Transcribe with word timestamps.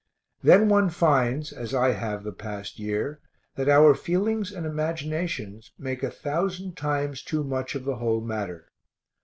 Then 0.41 0.67
one 0.67 0.89
finds, 0.89 1.53
as 1.53 1.75
I 1.75 1.91
have 1.91 2.23
the 2.23 2.31
past 2.31 2.79
year, 2.79 3.19
that 3.53 3.69
our 3.69 3.93
feelings 3.93 4.51
and 4.51 4.65
imaginations 4.65 5.73
make 5.77 6.01
a 6.01 6.09
thousand 6.09 6.75
times 6.75 7.21
too 7.21 7.43
much 7.43 7.75
of 7.75 7.85
the 7.85 7.97
whole 7.97 8.21
matter. 8.21 8.71